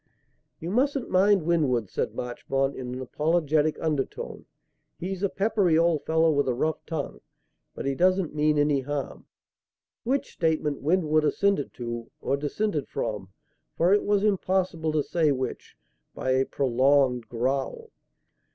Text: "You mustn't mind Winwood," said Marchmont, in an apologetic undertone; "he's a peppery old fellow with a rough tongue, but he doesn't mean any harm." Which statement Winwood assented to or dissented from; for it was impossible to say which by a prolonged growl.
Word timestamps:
"You 0.59 0.71
mustn't 0.71 1.11
mind 1.11 1.43
Winwood," 1.43 1.91
said 1.91 2.15
Marchmont, 2.15 2.75
in 2.75 2.95
an 2.95 3.01
apologetic 3.01 3.77
undertone; 3.79 4.47
"he's 4.97 5.21
a 5.21 5.29
peppery 5.29 5.77
old 5.77 6.07
fellow 6.07 6.31
with 6.31 6.47
a 6.47 6.55
rough 6.55 6.83
tongue, 6.87 7.21
but 7.75 7.85
he 7.85 7.93
doesn't 7.93 8.33
mean 8.33 8.57
any 8.57 8.79
harm." 8.79 9.27
Which 10.03 10.33
statement 10.33 10.81
Winwood 10.81 11.23
assented 11.23 11.71
to 11.75 12.09
or 12.19 12.35
dissented 12.35 12.87
from; 12.87 13.29
for 13.77 13.93
it 13.93 14.03
was 14.03 14.23
impossible 14.23 14.91
to 14.91 15.03
say 15.03 15.31
which 15.31 15.77
by 16.15 16.31
a 16.31 16.45
prolonged 16.47 17.29
growl. 17.29 17.91